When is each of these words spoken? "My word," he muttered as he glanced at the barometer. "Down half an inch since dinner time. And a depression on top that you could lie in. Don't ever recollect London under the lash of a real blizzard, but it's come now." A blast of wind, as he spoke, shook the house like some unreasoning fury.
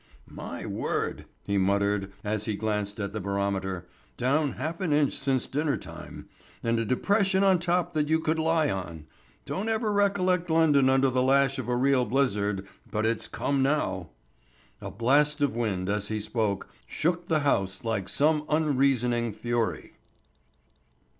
"My 0.31 0.65
word," 0.65 1.25
he 1.43 1.59
muttered 1.59 2.11
as 2.23 2.45
he 2.45 2.55
glanced 2.55 2.99
at 2.99 3.13
the 3.13 3.21
barometer. 3.21 3.87
"Down 4.17 4.53
half 4.53 4.81
an 4.81 4.91
inch 4.93 5.13
since 5.13 5.45
dinner 5.45 5.77
time. 5.77 6.27
And 6.63 6.79
a 6.79 6.85
depression 6.85 7.43
on 7.43 7.59
top 7.59 7.93
that 7.93 8.09
you 8.09 8.19
could 8.19 8.39
lie 8.39 8.65
in. 8.65 9.05
Don't 9.45 9.69
ever 9.69 9.91
recollect 9.93 10.49
London 10.49 10.89
under 10.89 11.11
the 11.11 11.21
lash 11.21 11.59
of 11.59 11.69
a 11.69 11.75
real 11.75 12.05
blizzard, 12.05 12.67
but 12.89 13.05
it's 13.05 13.27
come 13.27 13.61
now." 13.61 14.09
A 14.81 14.89
blast 14.89 15.39
of 15.39 15.55
wind, 15.55 15.87
as 15.87 16.07
he 16.07 16.19
spoke, 16.19 16.67
shook 16.87 17.27
the 17.27 17.41
house 17.41 17.83
like 17.83 18.09
some 18.09 18.43
unreasoning 18.49 19.31
fury. 19.33 19.93